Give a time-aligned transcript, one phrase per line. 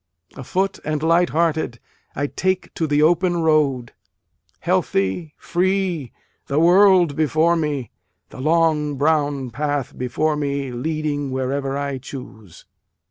[0.35, 1.79] Afoot and light hearted,
[2.15, 3.93] I take to the open road,
[4.61, 6.11] Healthy, free,
[6.47, 7.91] the world before me,
[8.31, 12.65] The long brown path before me, leading wherever I choose.